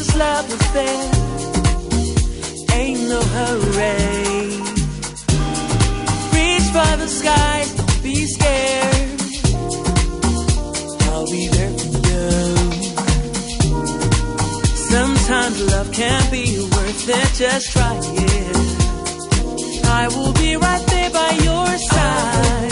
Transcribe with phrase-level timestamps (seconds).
[0.00, 1.00] this love affair
[2.72, 4.46] ain't no hurry.
[6.34, 9.20] Reach for the skies, don't be scared.
[11.10, 12.30] I'll be there for you.
[14.92, 18.56] Sometimes love can't be worth it, just try it.
[19.84, 22.69] I will be right there by your side.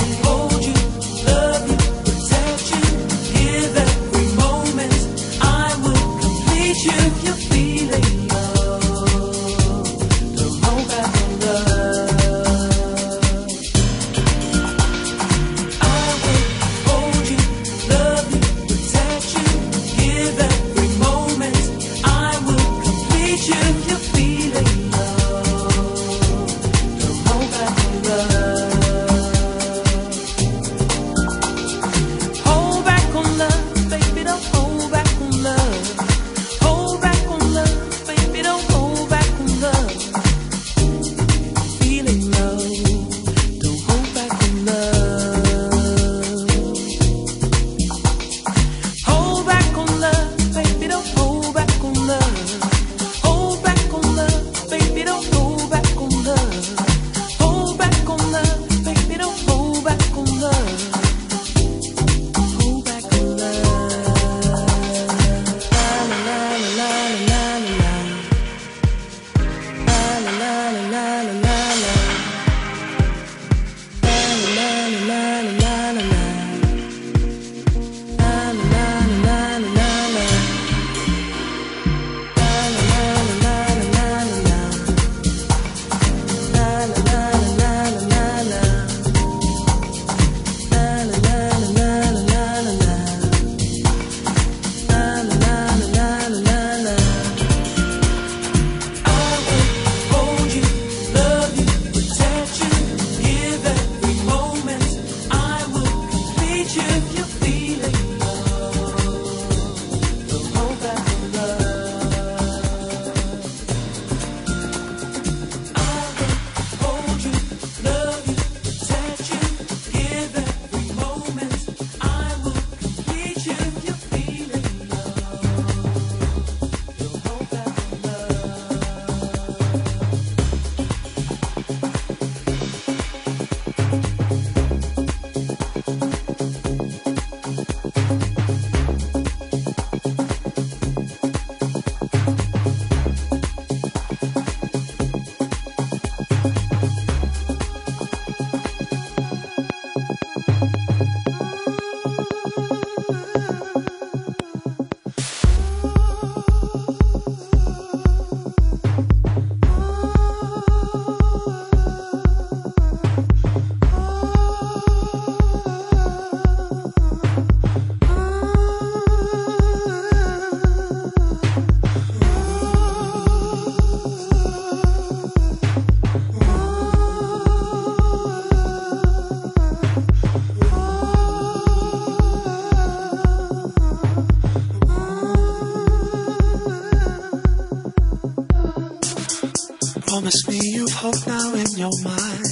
[190.18, 192.44] Promise me you've hope now in your mind.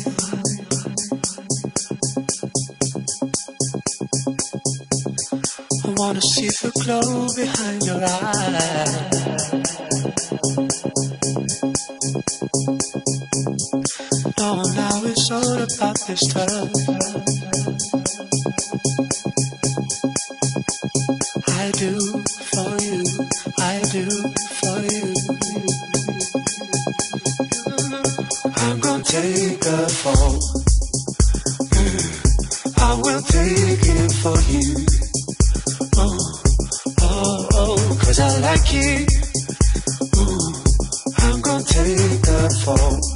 [5.84, 9.16] I wanna see the glow behind your eyes.
[14.38, 16.95] No, now it's all about this time.
[38.56, 39.12] like it.
[40.16, 40.54] Ooh,
[41.18, 43.15] I'm gonna take the fall.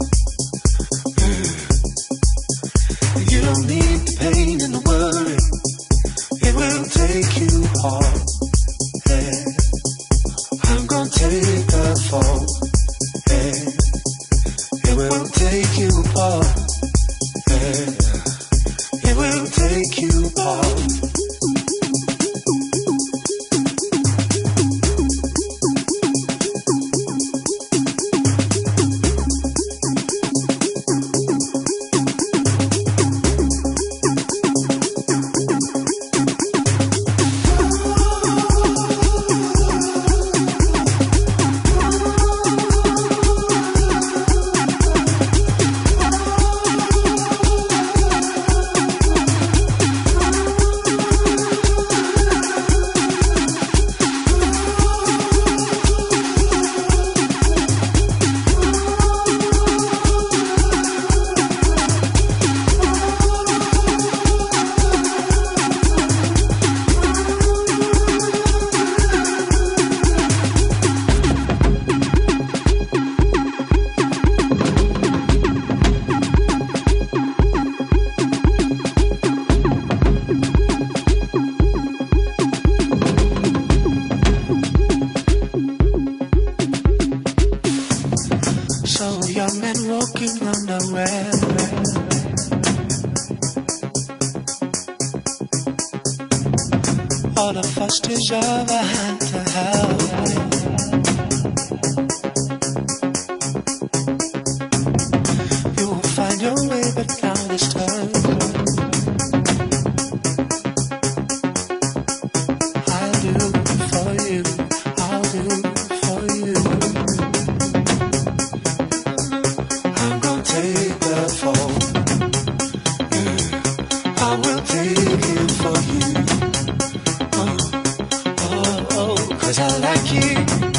[129.62, 130.69] I like you.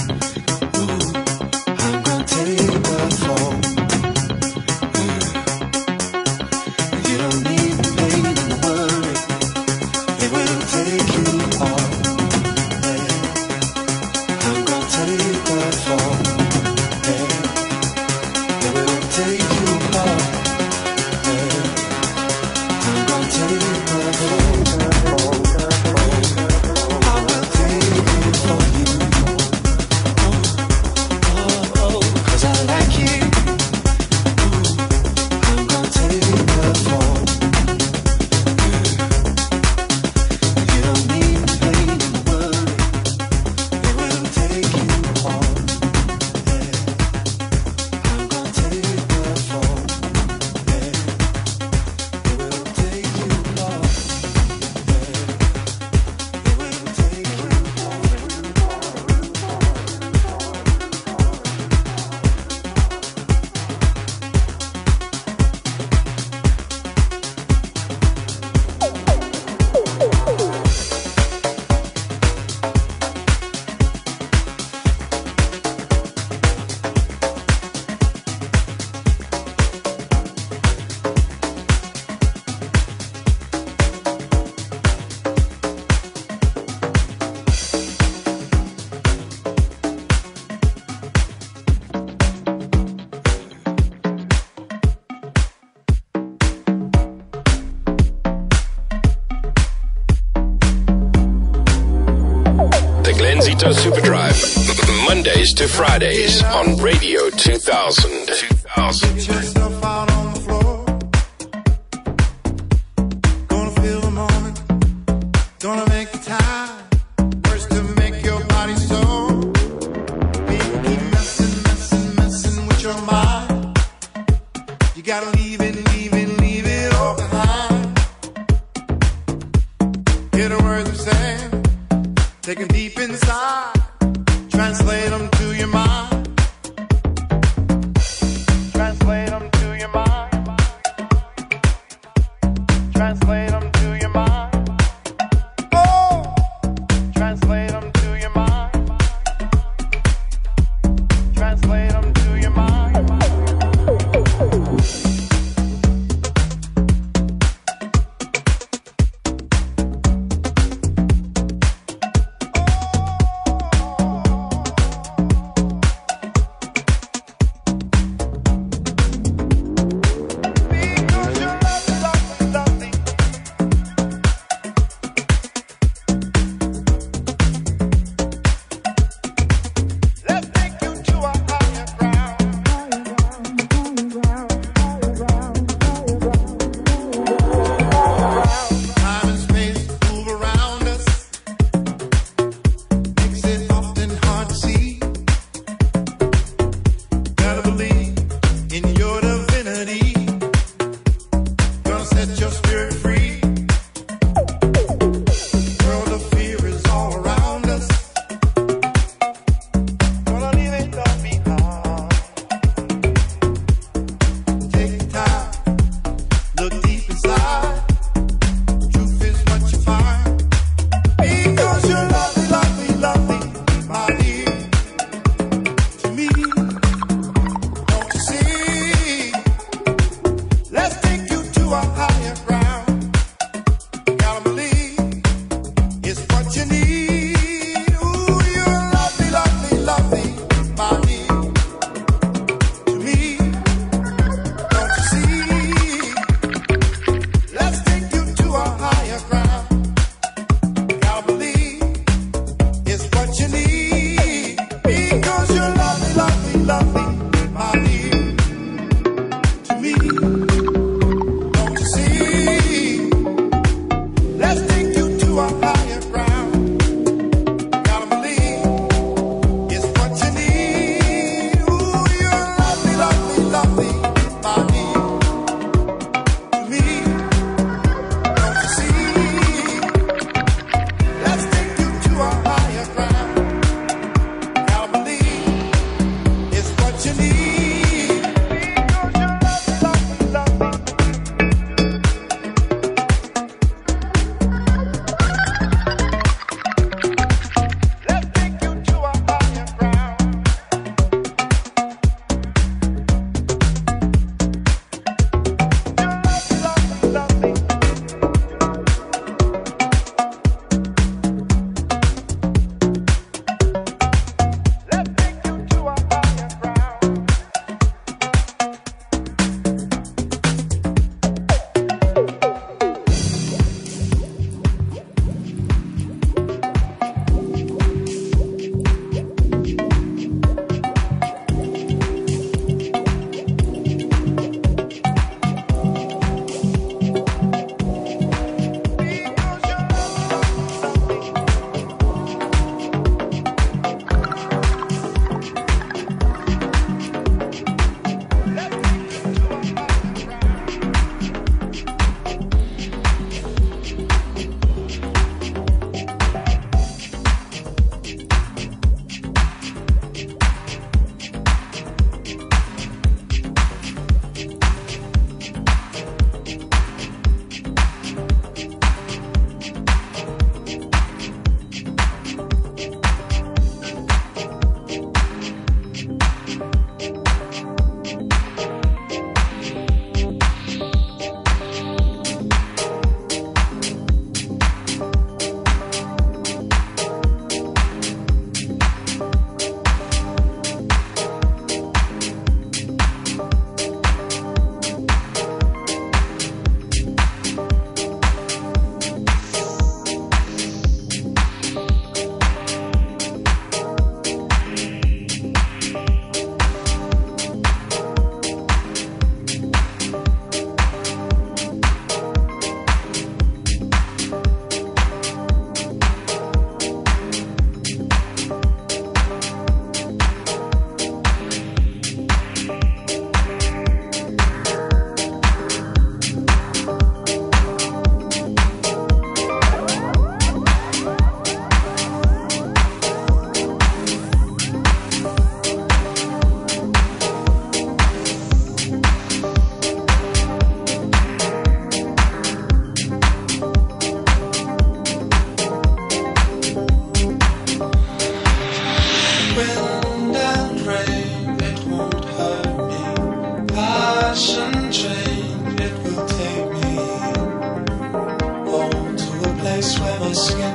[105.53, 108.27] To Fridays on Radio 2000.
[108.27, 109.60] 2000.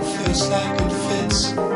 [0.04, 1.75] feels like it fits.